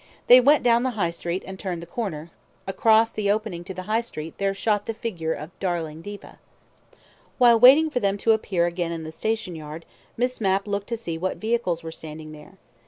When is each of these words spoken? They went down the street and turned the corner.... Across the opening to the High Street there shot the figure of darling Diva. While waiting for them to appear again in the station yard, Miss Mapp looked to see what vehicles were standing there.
They 0.25 0.41
went 0.41 0.63
down 0.63 0.81
the 0.81 1.11
street 1.11 1.43
and 1.45 1.59
turned 1.59 1.79
the 1.79 1.85
corner.... 1.85 2.31
Across 2.65 3.11
the 3.11 3.29
opening 3.29 3.63
to 3.65 3.73
the 3.75 3.83
High 3.83 4.01
Street 4.01 4.35
there 4.39 4.55
shot 4.55 4.87
the 4.87 4.95
figure 4.95 5.33
of 5.35 5.51
darling 5.59 6.01
Diva. 6.01 6.39
While 7.37 7.59
waiting 7.59 7.91
for 7.91 7.99
them 7.99 8.17
to 8.17 8.31
appear 8.31 8.65
again 8.65 8.91
in 8.91 9.03
the 9.03 9.11
station 9.11 9.55
yard, 9.55 9.85
Miss 10.17 10.41
Mapp 10.41 10.65
looked 10.65 10.87
to 10.89 10.97
see 10.97 11.19
what 11.19 11.37
vehicles 11.37 11.83
were 11.83 11.91
standing 11.91 12.31
there. 12.31 12.57